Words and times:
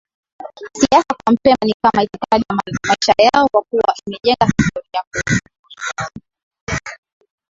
Siasa 0.79 1.13
kwa 1.23 1.33
Mpemba 1.33 1.65
ni 1.65 1.73
kama 1.81 2.03
itikadi 2.03 2.43
ya 2.49 2.55
maisha 2.55 3.13
yao 3.17 3.47
kwakua 3.51 3.95
imejenga 4.07 4.45
historia 4.57 5.03
kubwa 5.11 6.19